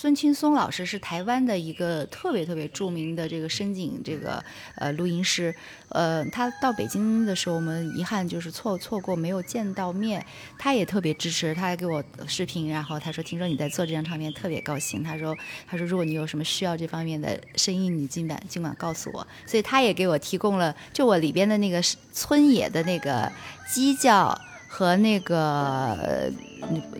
[0.00, 4.40] 孙青松老师是台湾的一个特别特别著名的这个深井这个
[4.76, 5.52] 呃录音师，
[5.88, 10.24] 呃，他到北京的时候，我们遗憾就是错错过没有见到面。
[10.56, 15.02] 他也特别支持，他还给我视频，然后他说听说你在做这张唱片，特别高兴。
[15.02, 15.36] 他说
[15.66, 19.26] 他说如果你有什么需要这方面的声音，你尽管尽管告诉我。
[19.46, 23.28] 所以他也给我提供了，就我里边的那个村野的那个
[23.68, 26.32] 鸡叫和那个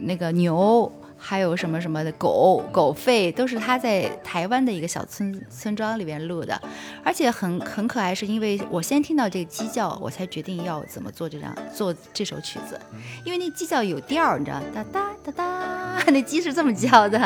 [0.00, 0.92] 那个牛。
[1.18, 6.58] 还有什么什么的狗狗吠，都是他在台湾的一个小村村庄里边录的，
[7.04, 12.80] 而且很很可爱，是因为我先听到这个鸡叫，我才决定要怎么做这张做这首曲子，
[13.24, 17.18] 因为那鸡叫有调，你知道，哒哒哒哒， 那鸡是这么叫的，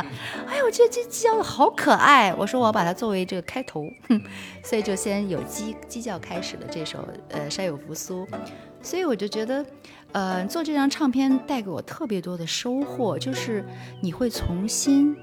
[0.48, 3.86] 哎呀，我觉得这鸡叫的好可爱，我说我要把它作为这个开头，
[4.64, 8.26] 所以就先有鸡鸡叫开始的这首呃山有扶苏，
[8.82, 9.64] 所以我就觉得。
[10.12, 13.64] 呃，做这张唱片带给我特别多的收获，就是
[14.00, 15.16] 你会重新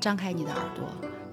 [0.00, 0.84] 张开你的耳朵，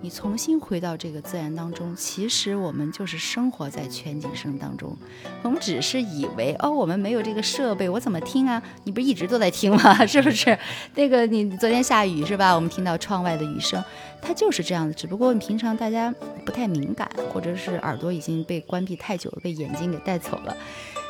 [0.01, 1.95] 你重新回到这个自然当中。
[1.95, 4.95] 其实我们就是生活在全景声当中，
[5.41, 8.61] 我们只是以为哦，我们没有这个设备，我怎么听啊？
[8.83, 9.93] 你不是一直都在听吗？
[10.05, 10.55] 是不是？
[10.93, 12.53] 那个你昨天下雨是吧？
[12.53, 13.83] 我们听到窗外的雨声，
[14.21, 14.93] 它就是这样的。
[14.93, 16.13] 只不过平常大家
[16.45, 20.55] 不太敏感，或者是耳朵已经被关闭太久了，被眼睛给带走了。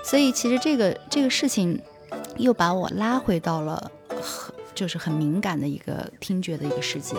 [0.04, 1.80] 所以其实这个这个事情，
[2.38, 7.16] 又把我拉回到了很就是很敏感的一个听觉的一个世界。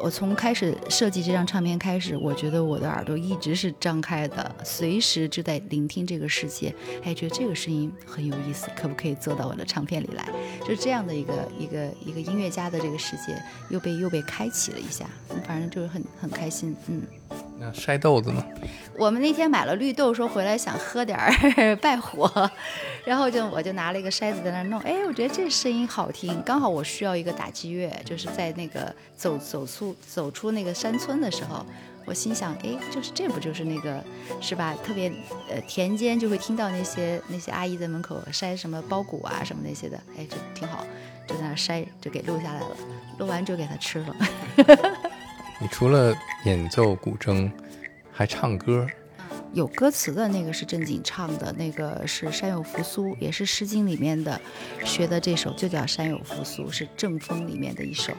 [0.00, 6.72] 我从开始设计这张唱片开始，我觉得我的耳朵一直是张开的，随时就在聆听这个世界。
[7.02, 10.28] 哎，觉得这个声音很有意思，可不可以做到我的唱片里来？
[10.60, 13.36] 就是这样的一个一个一个音乐家的这个世界
[13.70, 15.04] 又被又被开启了一下，
[15.44, 17.02] 反正就是很很开心，嗯。
[17.60, 18.44] 那筛豆子呢？
[18.96, 22.50] 我们那天买了绿豆，说回来想喝点儿 败火，
[23.04, 24.80] 然后就我就拿了一个筛子在那弄。
[24.82, 31.66] 哎，我觉得这声音好听，刚好我需要一个打击乐，就是在那个走走出走出那个山村的时候，
[32.04, 34.02] 我心想，哎，就是这不就是那个
[34.40, 34.74] 是吧？
[34.84, 35.08] 特别
[35.50, 40.86] 呃田间就会听到那些那些阿姨在门口筛什么包谷啊什么那些的，哎，就挺好，
[41.26, 42.76] 就在那筛，就给录下来了，
[43.18, 44.16] 录完就给他吃了。
[45.60, 46.14] 你除了
[46.44, 47.50] 演奏古筝，
[48.12, 48.86] 还唱歌？
[49.52, 54.40] 有歌词的那个是正经唱的，那个是山有扶苏，也是《诗经》里面的
[54.84, 58.12] 学的这首，就叫《山有扶苏》，是正风里面的一首。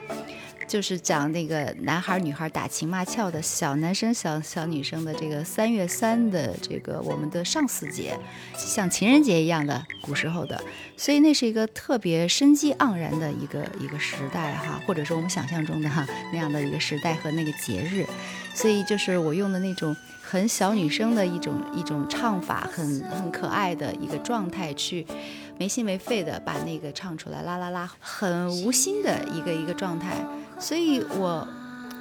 [0.70, 8.16] 就是讲那个男孩女孩打情骂俏的小男生小小女生的这个三月三的这个我们的上巳节，
[8.56, 10.62] 像情人节一样的古时候的，
[10.96, 18.06] 所以那是一个特别生机盎然的一个一个时代哈，或者说我们想象中的哈那样的一个时代和那个节日，
[18.54, 25.04] 所以就是我用的那种很小女生的一种一种唱法，很很可爱的一个状态去。
[25.60, 30.16] 没心没肺的把那个唱出来，啦啦啦，很无心的一个一个状态，
[30.58, 31.46] 所以我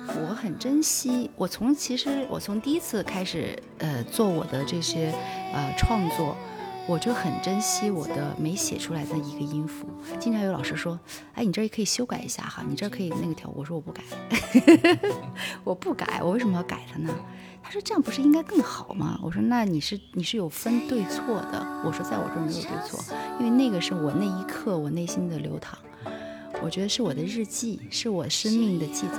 [0.06, 1.28] 我很珍惜。
[1.34, 5.12] 我从其实我从第一次开始呃做我的这些
[5.52, 6.36] 呃创作，
[6.88, 9.86] 我就很珍惜我的没写出来的一个音符。
[10.18, 10.98] 经常有老师说，
[11.34, 13.50] 哎，你这也可以修改一下哈，你这可以那个调。
[13.54, 14.02] 我说我不改，
[15.62, 17.14] 我不改，我为什么要改它呢？
[17.60, 25.76] 他说：“这样不是应该更好吗？”我说：“那你是你是有分对错的。”我说：“在我这儿没有对错，因为那个是我那一刻我内心的流淌，
[26.62, 29.18] 我觉得是我的日记，是我生命的记载，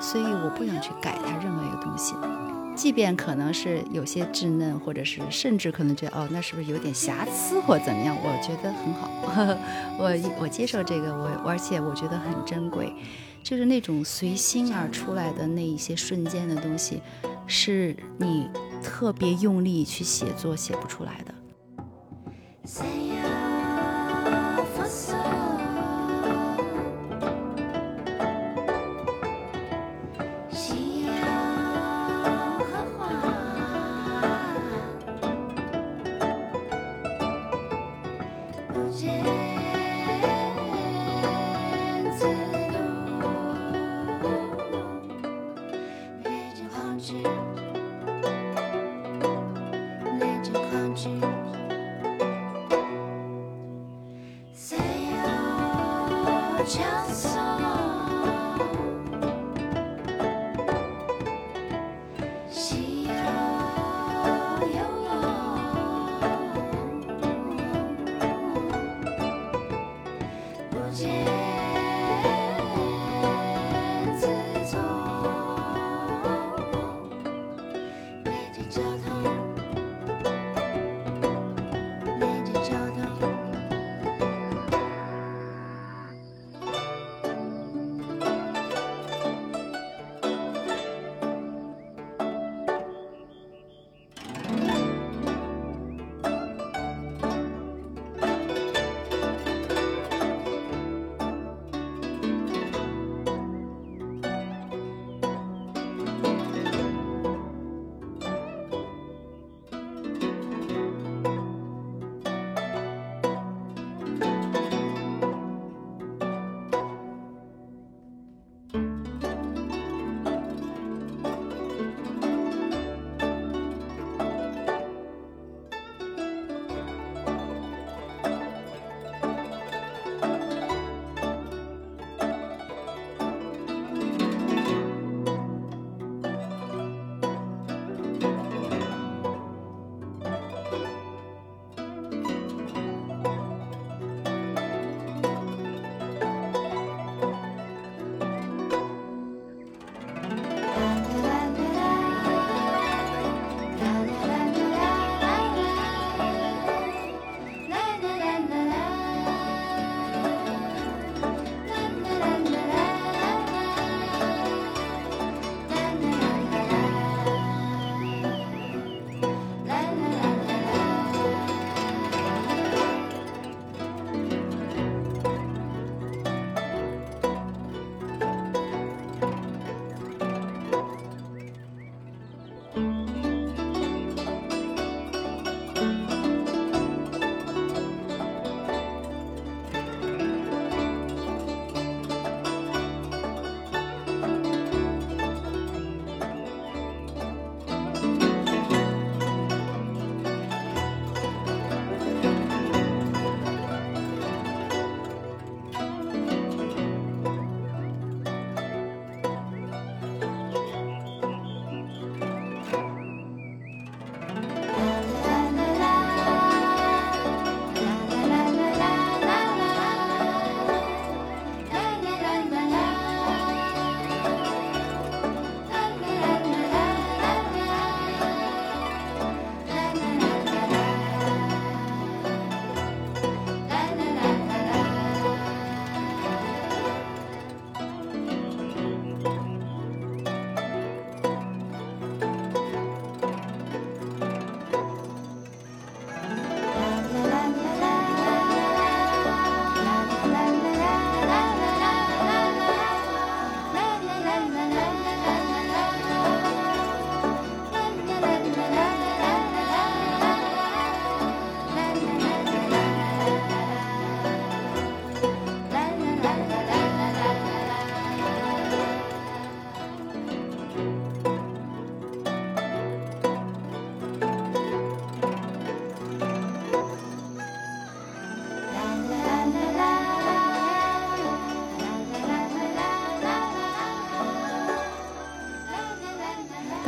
[0.00, 2.14] 所以我不想去改它任何一个东西，
[2.82, 8.16] 即便可能是有些稚嫩，或者是甚至可能觉得哦，那是不是有点瑕疵或怎么样？
[8.20, 9.58] 我觉得很好，呵 呵
[10.00, 12.92] 我我接受这个，我而且我觉得很珍贵，
[13.40, 17.00] 就是那种随心而出来的那一些瞬间的东西。”
[17.46, 18.50] 是你
[18.82, 21.32] 特别用力去写作写不出来的。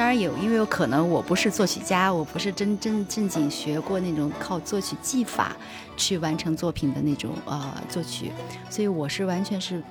[0.05, 5.57] 当然有，因为有可能我不是作曲家，我不是真真正经学过那种靠作曲技法
[5.97, 8.31] 去完成作品的那种呃作曲，
[8.69, 9.83] 所以我是完全是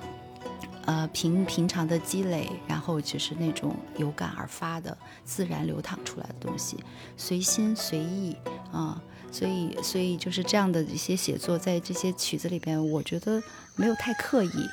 [0.84, 6.78] 呃平平常的积累，然后就是那种有感而发的自然流淌出来的东西，
[7.16, 8.36] 随心随意
[8.70, 9.02] 啊。
[9.32, 13.42] 所以，所以就是这样的一些写作，在这些曲子里边，我觉得
[13.74, 14.68] 没有太刻意。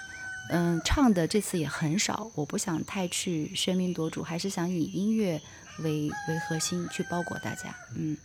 [0.54, 5.42] 嗯，唱的这次也很少，我不想太去喧宾夺主，还是想以音乐
[5.80, 7.74] 为为核心去包裹大家。
[7.98, 8.18] 嗯，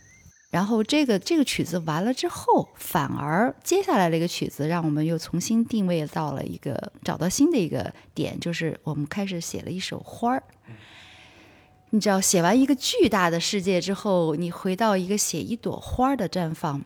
[0.49, 10.43] 然后这个这个曲子完了之后，反而接下来的一个曲子，让我们又重新定位到了一个找到新的一个点，就是我们开始写了一首花儿。
[11.91, 16.83] 你知道，写完一个巨大的世界之后，你回到一个写一朵花的绽放，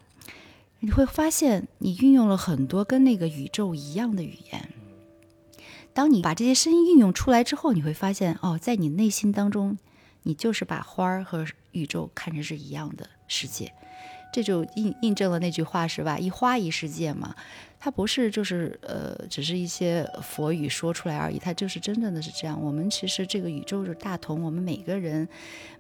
[0.82, 4.70] 你会发现你运用了很多跟那个宇宙一样的语言。
[5.94, 9.78] 当你把这些声音运用出来之后，你会发现，哦，在你内心当中，
[10.24, 13.72] 你就是把花儿和宇宙看成是一样的世界。
[14.34, 16.18] 这就印印证了那句话是吧？
[16.18, 17.36] 一花一世界嘛。
[17.84, 22.62] 它不是就是呃，只是一些佛语说出来而已，它就是真正的是这样。
[22.64, 25.28] 我们其实这个宇宙是大同，我们每个人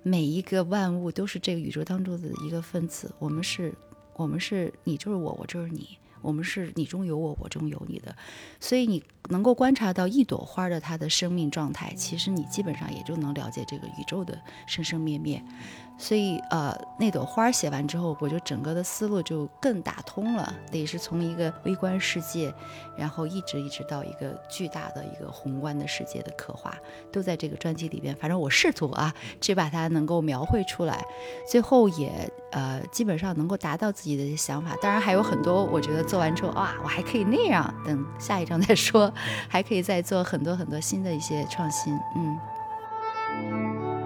[0.01, 3.13] 每一个万物都是这个宇宙当中的一个分子。
[3.19, 3.73] 我们是，
[4.15, 5.97] 我们是你就是我，我就是你。
[6.21, 8.15] 我们是你中有我，我中有你的，
[8.59, 15.43] 所以你能够观察到一朵花的它的生命状态，其实你基本上也就能了解这个宇宙的生生灭灭。
[16.01, 22.51] 所以，呃，那朵花写完之后，我就整个的思路就更打通了，得是从一个微观世界，
[22.97, 26.75] 然后一直一直到一个巨大的一个宏观的世界的刻画，
[27.11, 28.15] 都在这个专辑里边。
[28.15, 31.05] 反正我试图啊，去把它能够描绘出来，
[31.47, 32.11] 最后也
[32.51, 34.75] 呃，基本上能够达到自己的想法。
[34.81, 39.13] 当然还有很多，我觉得做完之后，哇，我还可以那样，等下一章再说，
[39.47, 44.00] 还可以再做很多很多新的一些创新，嗯。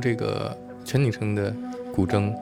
[0.00, 1.54] 这个全景声的
[1.94, 2.32] 古筝，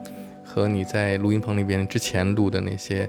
[0.43, 3.07] 和你在录音棚里边之前录的那些，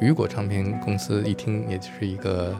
[0.00, 2.54] 雨果唱片公司一听，也就是一个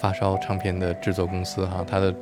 [0.00, 2.14] 发烧唱片的制作公司哈，它的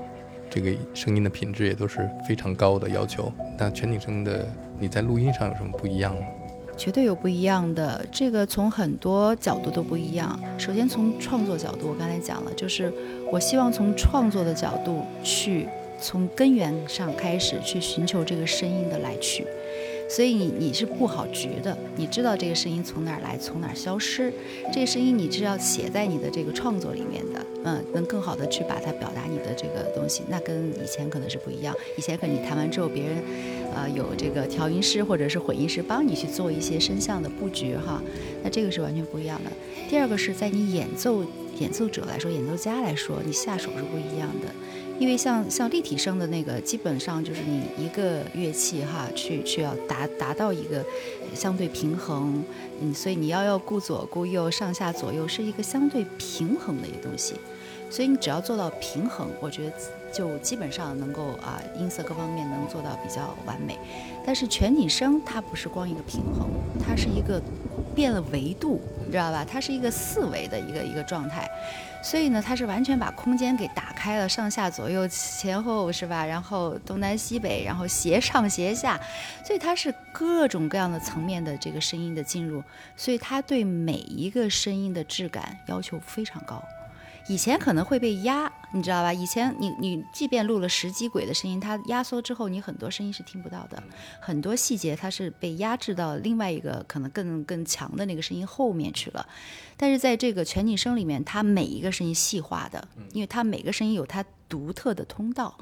[0.50, 3.33] 这个声音的品质也都是非常高的要求。
[3.59, 4.46] 那全景声的
[4.78, 6.26] 你在录音上有什么不一样吗？
[6.76, 10.37] 绝对有不一样的，这个从很多角度都不一样。
[10.59, 12.92] 首先从创作角度，我刚才讲了，就是
[13.30, 15.68] 我希望从创作的角度去，
[16.04, 19.46] 从根源上开始去寻求这个声音的来去。
[20.06, 24.30] 所以你你是布好局的，你知道这个声音从哪儿来，从哪儿消失。
[24.70, 30.22] 这个声音你是要写在你的这个创作里面的，嗯，能更好的去把它表达你的这个东西。
[30.28, 33.16] 那跟以前可能是不一样，以前可能你弹完之后，别人，
[33.74, 38.02] 呃，有这个调音师或者是混音师帮你去做一些声像的布局哈。
[38.42, 39.50] 那这个是完全不一样的。
[39.88, 41.24] 第二个是在你演奏
[41.58, 44.48] 演奏者来说，演奏家来说，你下手是不一样的。
[44.98, 50.85] 因为像像立体声的那个，基本上就是你一个乐器哈，去去要达达到一个
[51.35, 52.42] 相对平衡，
[52.80, 57.35] 嗯，所以你要要顾左顾右，上下左右是一个相对平衡的一个东西，
[57.90, 59.72] 所以你只要做到平衡，我觉得
[60.12, 63.76] 就基本上能够啊音色各方面能做到比较完美。
[64.24, 66.48] 但是全景声它不是光一个平衡，
[66.84, 67.40] 它是一个
[67.94, 69.44] 变了维度，你知道吧？
[69.44, 71.48] 它是一个四维的一个一个状态。
[72.02, 76.24] 所以呢，它是完全把空间给打开了，上下左右前后是吧？
[76.26, 79.00] 然后东南西北，然后斜上斜下，
[79.42, 82.62] 所以它是各种各样的层面的这个声音的进入，
[82.94, 86.62] 所以它对每一个声音的质感要求非常高。
[87.26, 89.10] 以前可能会被压，你知道吧？
[89.10, 93.82] 以前你你即便录了十几轨的声音，它压缩之后，你很多声音是听不到的，
[94.20, 99.26] 很多细节它是被压制到另外一个可能更更强的那个声音后面去了。
[99.76, 105.56] 但是在这个全景声里面，它每一个声音细化的，因为它每个声音有它独特的通道。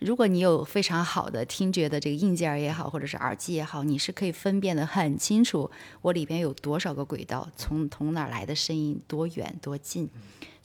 [0.00, 5.70] 如果你有非常好的听觉的这个硬件也好，或者是耳机也好，你是可以分辨得很清楚，
[6.02, 10.08] 我里边有多少个轨道，从从哪来的声音，多远多近。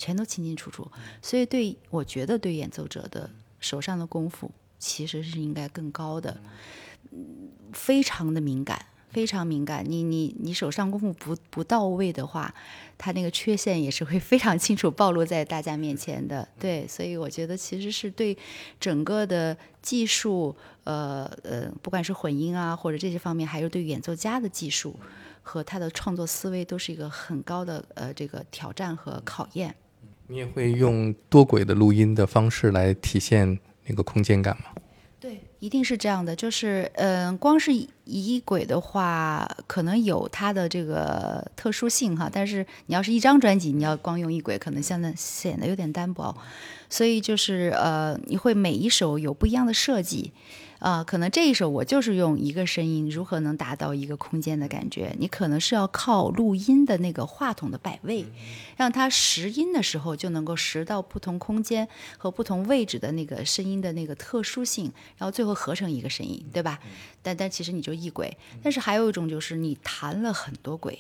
[0.04, 3.30] 全都清清楚楚，所以对我觉得对演奏者的
[3.62, 6.42] 手上的功夫其实是应该更高的，
[7.72, 9.86] 非常的敏感，非常敏感。
[9.88, 12.54] 你你你手上功夫不不到位的话，
[12.98, 16.46] 他那个缺陷也是会非常清楚暴露在大家面前的。
[16.60, 18.38] 对，所以我觉得其实是对
[18.78, 25.00] 整个的技术，呃呃，不管是混音啊或者这些方面，还是对演奏家的技术
[25.42, 29.74] 和他的创作思维，都是一个很高的呃这个挑战和考验。
[30.34, 34.82] 你也会用多轨的录音的方式来体现那个空间感吗？
[35.20, 36.36] 对，一定是这样的。
[36.36, 37.72] 就是，嗯，光是
[38.06, 42.28] 一轨的话，可能有它的这个特殊性哈。
[42.34, 46.36] 但是你要是一张专辑，你要光用一轨，可能现在显得有点单薄。
[46.90, 50.32] 所以就是，呃，你会每一首有不一样的设计。
[50.84, 55.16] 啊，可能这一首我就是用一个声音，如何能达到一个空间的感觉？
[55.18, 58.26] 你可能是要靠录音的那个话筒的摆位，
[58.76, 66.78] 让它拾音的时候就能够拾到不同空间和不同位置的那个声音的那个特殊性，然后最后合成一个声音，对吧？
[67.22, 71.00] 但但其实你就一轨，但是还有一种就是你弹了很多轨。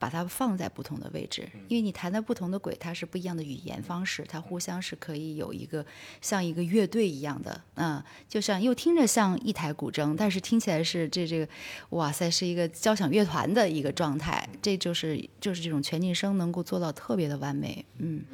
[0.00, 5.84] 把它放在不同的位置，因为你弹的不同的轨，它是不一样的语言方式，它互相是可以有一个
[6.22, 11.46] 像一个乐队一样的，嗯，就像又听着像一台古筝，但是听起来是这这个，
[11.90, 18.24] 哇塞，是一个交响乐团的一个状态，这就是就是这种全景声能够做到特别的完美，嗯。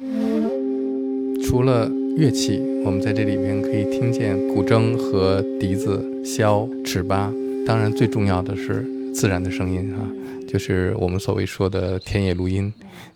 [1.43, 7.31] 除了乐器，我们在这里边可以听见古筝和笛子、箫、尺八，
[7.65, 9.99] 当然最重要的是自然的声音啊。
[10.47, 12.73] 就是我们所谓说的田野录音，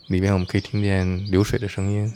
[0.07, 2.11] 里面我们可以听见流水的声音、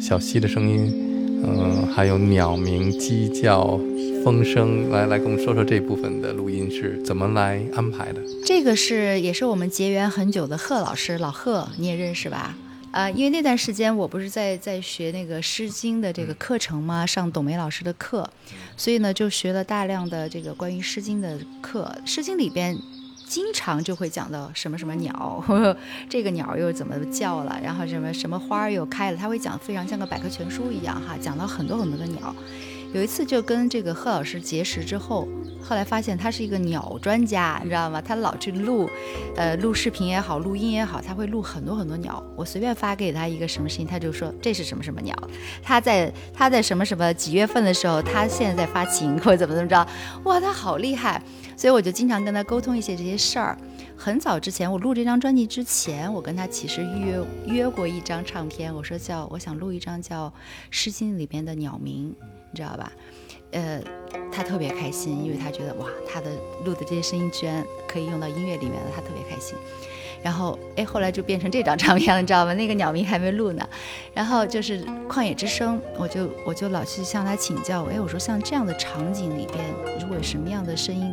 [0.00, 3.76] 小溪的声音，嗯，还有鸟鸣、鸡叫、
[4.22, 4.88] 风声。
[4.90, 8.20] 来，来跟我们说说这部分的录音是怎么来安排的？
[8.46, 12.54] 这个是也是我们结缘很久的贺老师，老贺你也认识吧？
[12.92, 17.04] 啊，因为那段时间我不是在在学那个《诗经》的这个课程吗？
[17.04, 18.30] 上董梅老师的课，
[18.76, 22.78] 所以呢就学了大量的这个关于《诗经》的课，《诗经》里边。
[23.32, 32.36] 经常就会讲到什么什么鸟，呵 呵这个鸟又怎么叫了，然后什么什么花又开了，他会讲非常像个百科全书一样哈，讲到很多很多的鸟。
[32.92, 35.26] 有一次就跟这个贺老师结识之后，
[35.62, 38.02] 后来发现他是一个鸟专家，你知道吗？
[38.02, 38.90] 他老去录，
[39.36, 42.22] 呃，录视频也好，录音也好，他会录很多很多鸟。
[42.36, 45.16] 我随便发给他一个什么声音，他就说这是什么什么鸟。
[45.62, 49.86] 他在他在什么什么几月份的时候，他现在在发情或者怎么怎么着，
[50.24, 51.22] 哇，他好厉害。
[51.56, 53.56] 所以我就经常跟他沟通一些这些事儿。
[53.96, 60.28] 很早之前，我录这张专辑之前，我跟他其实约约过一张唱片，我说叫我想录一张叫
[60.70, 62.12] 《诗经》里边的鸟鸣。
[62.50, 62.90] 你知道吧？
[63.52, 63.80] 呃，
[64.32, 66.30] 他特别开心，因为他觉得哇，他的
[66.64, 69.56] 录的这些声音居然可以用到音乐里面了，他特别开心。
[70.22, 72.54] 然后，哎，后来就变成这张唱片了，你知道吗？
[72.54, 73.68] 那个鸟鸣还没录呢。
[74.14, 79.64] 然后就是《旷野之声》，我就我就老去向他请教，哎，我说像这样的场景里边，
[80.00, 81.12] 如果有什么样的声音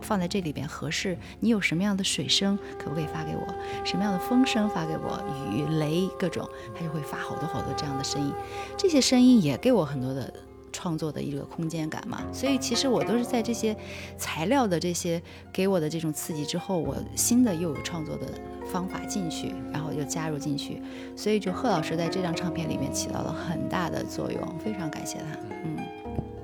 [0.00, 1.16] 放在这里边合适？
[1.38, 3.54] 你有什么样的水声，可不可以发给我？
[3.84, 5.22] 什么样的风声发给我？
[5.54, 6.44] 雨雷各种，
[6.76, 8.34] 他就会发好多好多这样的声音。
[8.76, 10.32] 这些声音也给我很多的。
[10.80, 13.76] 创作的一个空间感嘛，所以其实我都是在这些
[14.16, 15.20] 材料的这些
[15.52, 18.26] 给我的这种刺激之后，我新的又有创作的
[18.72, 20.80] 方法进去，然后又加入进去，
[21.14, 25.79] 所以就贺老师在这张唱片里面起到了很大的作用，非常感谢他，嗯。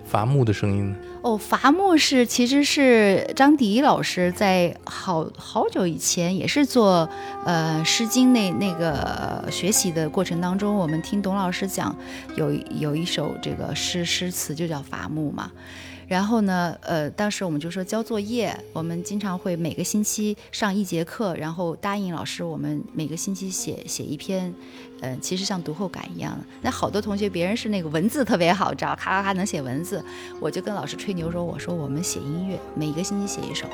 [0.07, 7.09] 伐木的声音呢哦，伐木是其实是张迪老师在好好久以前也是做
[7.45, 11.95] 呃《诗经》那那个学习的过程当中，我们听董老师讲
[12.37, 15.51] 有有一首这个诗诗词就叫伐木嘛。
[16.07, 24.55] 然后呢，呃，当时我们就说交作业，我们经常会每个星期上一节课，然后答应老师我们每个星期写写一篇。
[25.03, 26.47] 嗯，其实像读后感一样的。
[26.62, 30.03] 那好多同学，别人是那个文字特别好，知道咔咔咔能写文字，
[30.40, 33.66] 我就跟老师吹牛说，我说我们写音乐，每个星期写一首，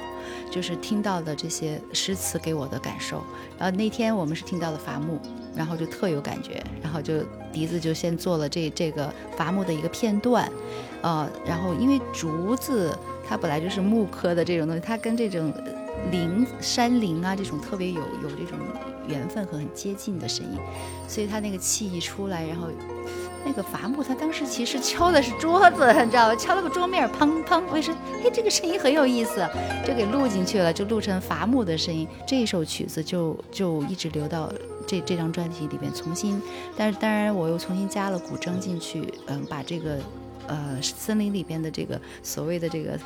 [0.50, 3.22] 就是听到的这些诗词给我的感受。
[3.56, 5.20] 然后那天我们是听到了伐木，
[5.54, 10.50] 然后就特有感觉，然后就笛子就先做了这这个伐木的一个片段，
[11.02, 12.96] 呃，然后因为竹子
[13.28, 15.52] 它本来就是木科的这种东西，它跟这种
[16.10, 18.58] 林山林啊这种特别有有这种。
[19.08, 20.56] 缘分和很接近的声音，
[21.08, 22.68] 所以他那个气一出来，然后
[23.44, 26.36] 那个伐木，他当时其实敲的是桌子，你知道吧？
[26.36, 27.92] 敲了个桌面，砰砰，我说，
[28.24, 29.44] 哎，这个声音很有意思，
[29.84, 32.06] 就给录进去了，就录成伐木的声音。
[32.24, 34.52] 这首曲子就就一直留到
[34.86, 36.40] 这这张专辑里边，重新，
[36.76, 39.98] 但是当然我又重新加了古筝进去，嗯，把这个
[40.46, 42.98] 呃森林里边的这个所谓的这个。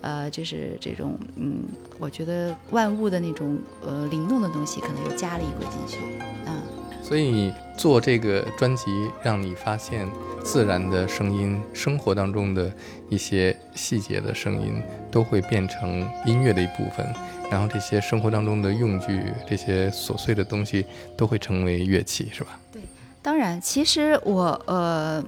[0.00, 1.64] 呃，就是这种，嗯，
[1.98, 5.98] 我觉得万物的那种呃灵动的东西，可能又加了一回进去，
[6.46, 6.62] 嗯。
[7.02, 10.08] 所以做这个专辑，让你发现
[10.44, 12.72] 自然的声音，生活当中的
[13.08, 17.04] 一些细节的声音，都会变成音乐的一部分。
[17.50, 20.86] 然后这些生活当中的用具，这些琐碎的东西，
[21.16, 22.56] 都会成为乐器，是吧？
[22.70, 22.80] 对，
[23.20, 25.20] 当然，其实我呃。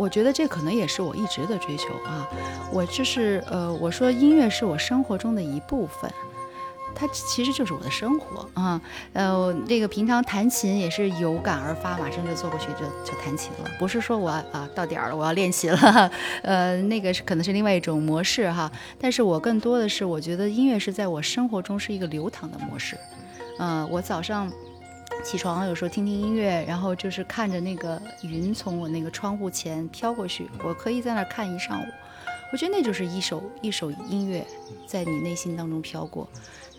[0.00, 2.26] 我觉得这可能也是我一直的追求啊，
[2.72, 6.10] 我就是呃，我说音乐是我生活中的一部分，
[6.94, 8.80] 它其实就是我的生活啊。
[9.12, 16.10] 呃，这个平常弹琴也是有感而发，马上就坐过去就就弹琴了，不是说我啊到点儿了我要练习了，
[16.42, 18.72] 呃，那个是可能是另外一种模式哈。
[18.98, 22.96] 但是我更多的是我觉得音乐是在我生活中是一个流淌的模式，
[23.58, 24.50] 嗯，我早上。
[25.20, 31.84] 起床有时候听听音乐，然后就是看着那个云从我那个窗户前飘过去，我可以在那儿看一上午。
[32.52, 34.44] 我觉得那就是一首一首音乐
[34.86, 36.28] 在你内心当中飘过。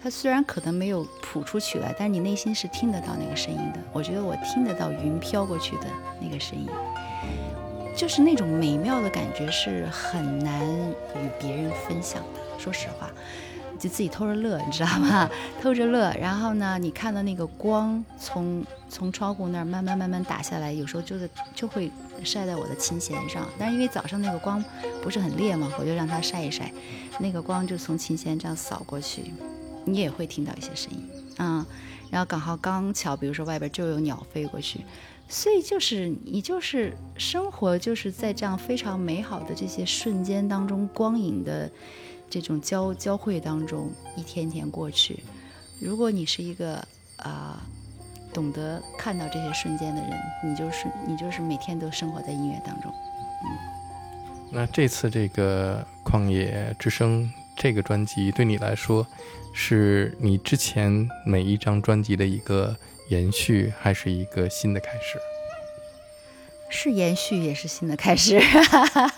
[0.04, 3.80] 它虽然可能没有谱出曲来，但是你内心是听得到那个声音的。
[3.94, 5.86] 我觉得我听得到云飘过去的
[6.20, 6.68] 那个声音，
[7.96, 12.60] 就是那种美妙的感觉是很难与别人分享的。
[12.60, 13.10] 说实话。
[13.82, 15.28] 就自己偷着乐，你知道吗？
[15.60, 21.90] 偷着乐，然后呢，你看到那个光从从窗户那儿慢慢慢慢打下来，有时候就是就会
[22.24, 23.48] 晒在我的琴弦上。
[23.58, 24.64] 但是因为早上那个光
[25.02, 26.72] 不是很烈嘛，我就让它晒一晒，
[27.20, 29.34] 那个光就从琴弦这样扫过去，
[29.84, 31.66] 你也会听到一些声音，嗯。
[32.12, 34.82] 然后刚好刚巧，比如说外边就有鸟飞过去，
[35.30, 41.72] 所以就是你就是生活就是在这样非常美好的这些瞬间当中光影的。
[42.32, 45.22] 这种交交汇当中，一天天过去。
[45.82, 46.76] 如果你是一个
[47.18, 47.62] 啊，
[48.34, 50.12] 懂得看到这些瞬间的人，
[50.46, 52.90] 你就是你就是每天都生活在音乐当中。
[53.44, 53.58] 嗯。
[54.50, 57.24] 那这次这个《旷野之声》
[57.58, 59.06] 这个专辑对你来说，
[59.54, 62.74] 是你之前每一张专辑的一个
[63.10, 65.20] 延续，还是一个新的开始？
[66.72, 68.42] 是延续，也是新的开始。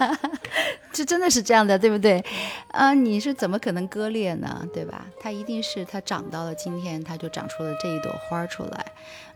[0.91, 2.23] 这真的是这样的，对不对？
[2.67, 4.67] 啊，你是怎么可能割裂呢？
[4.73, 5.05] 对吧？
[5.19, 8.85] 它一定是它长到了今天，它就长出了这一朵花出来。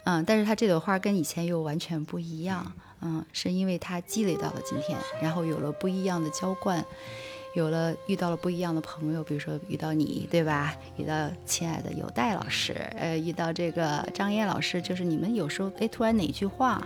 [0.03, 2.71] 嗯，但是它这朵花跟以前又完全不一样。
[3.01, 6.84] 嗯，是因为它积累到了今天，然后有了不一样的浇灌，
[7.56, 10.75] 有了遇到了不一样的朋友，比如说遇到你，对吧？
[10.97, 16.82] 遇到亲爱的有代老师，呃，遇到这个张燕老师，就是你们有时候哎，突然哪句话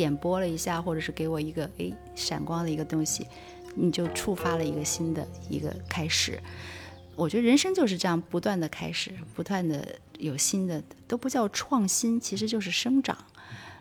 [0.00, 3.26] 点拨了一下，或者是给我一个哎闪光的一个东西。
[3.74, 6.42] 你就触发了一个新的一个开始，
[7.16, 9.86] 我觉得人生就是这样，不断的开始，不断的
[10.18, 13.16] 有新的，都不叫创新，其实就是生长。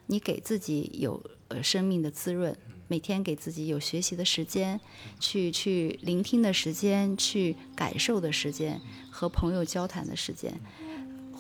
[0.08, 2.54] 你给自己有呃生命的滋润，
[2.90, 4.80] 每天给自己有学习的时间，
[5.22, 10.54] 去去聆听的时间，去感受的时间，和朋友交谈的时间，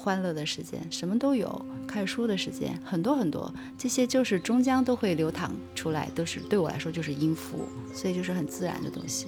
[0.02, 9.28] 欢乐的时间，什么都有，看书的时间很多很多，这些就是终将都会流淌出来，都是对我来说就是音符，所以就是很自然的东西。